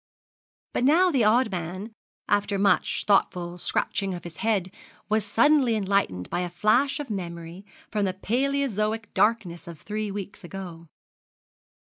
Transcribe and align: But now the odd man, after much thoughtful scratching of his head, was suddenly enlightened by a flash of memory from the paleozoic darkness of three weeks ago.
But 0.73 0.83
now 0.83 1.11
the 1.11 1.23
odd 1.23 1.51
man, 1.51 1.93
after 2.27 2.57
much 2.57 3.05
thoughtful 3.05 3.59
scratching 3.59 4.15
of 4.15 4.23
his 4.23 4.37
head, 4.37 4.71
was 5.09 5.23
suddenly 5.23 5.75
enlightened 5.75 6.27
by 6.27 6.39
a 6.39 6.49
flash 6.49 6.99
of 6.99 7.11
memory 7.11 7.67
from 7.91 8.05
the 8.05 8.15
paleozoic 8.15 9.13
darkness 9.13 9.67
of 9.67 9.79
three 9.79 10.09
weeks 10.09 10.43
ago. 10.43 10.87